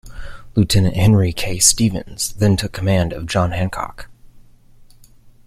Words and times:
Lieutenant 0.55 0.95
Henry 0.95 1.31
K. 1.31 1.59
Stevens 1.59 2.33
then 2.33 2.57
took 2.57 2.71
command 2.71 3.13
of 3.13 3.27
"John 3.27 3.51
Hancock". 3.51 4.09